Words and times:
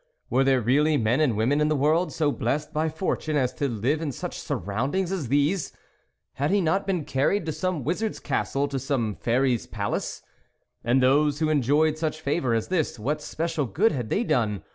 Were 0.31 0.43
there 0.43 0.61
really 0.61 0.97
men 0.97 1.19
and 1.21 1.37
women 1.37 1.61
in 1.61 1.67
the 1.67 1.75
world, 1.75 2.11
so 2.11 2.31
blessed 2.31 2.73
by 2.73 2.89
fortune 2.89 3.35
as 3.37 3.53
to 3.53 3.67
live 3.69 4.01
in 4.01 4.11
such 4.11 4.39
surroundings 4.39 5.11
as 5.11 5.27
these? 5.27 5.73
Had 6.33 6.49
he 6.49 6.59
not 6.59 6.87
been 6.87 7.05
carried 7.05 7.45
to 7.45 7.51
some 7.51 7.83
wizard's 7.83 8.19
castle, 8.19 8.67
to 8.69 8.79
some 8.79 9.13
fairy's 9.13 9.67
palace? 9.67 10.23
And 10.83 11.03
those 11.03 11.37
who 11.37 11.49
enjoyed 11.49 11.99
such 11.99 12.19
favour 12.21 12.55
as 12.55 12.69
this, 12.69 12.97
what 12.97 13.21
special 13.21 13.67
good 13.67 13.91
had 13.91 14.09
they 14.09 14.23
done? 14.23 14.63